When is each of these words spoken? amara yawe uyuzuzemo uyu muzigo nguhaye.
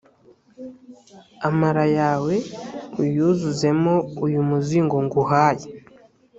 amara 1.47 1.85
yawe 1.97 2.35
uyuzuzemo 3.01 3.95
uyu 4.25 4.41
muzigo 4.49 4.95
nguhaye. 5.05 5.65